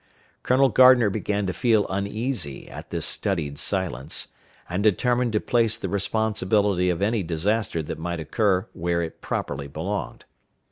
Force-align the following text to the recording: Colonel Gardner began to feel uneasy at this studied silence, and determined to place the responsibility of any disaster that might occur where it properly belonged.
Colonel 0.41 0.69
Gardner 0.69 1.11
began 1.11 1.45
to 1.45 1.53
feel 1.53 1.85
uneasy 1.87 2.67
at 2.67 2.89
this 2.89 3.05
studied 3.05 3.59
silence, 3.59 4.29
and 4.67 4.81
determined 4.81 5.31
to 5.33 5.39
place 5.39 5.77
the 5.77 5.89
responsibility 5.89 6.89
of 6.89 7.03
any 7.03 7.21
disaster 7.21 7.83
that 7.83 7.99
might 7.99 8.19
occur 8.19 8.65
where 8.73 9.03
it 9.03 9.21
properly 9.21 9.67
belonged. 9.67 10.25